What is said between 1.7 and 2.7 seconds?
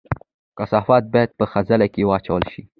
کې واچول شي